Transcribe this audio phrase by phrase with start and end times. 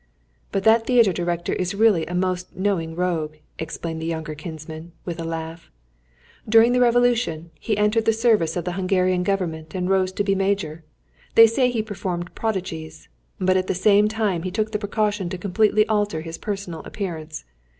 [0.51, 5.19] "But that theatre director is really a most knowing rogue," explained the younger kinsman, with
[5.19, 5.69] a laugh.
[6.49, 10.33] "During the Revolution, he entered the service of the Hungarian Government and rose to be
[10.33, 10.83] major.
[11.35, 13.09] They say he performed prodigies.
[13.39, 17.45] But at the same time he took the precaution to completely alter his personal appearance.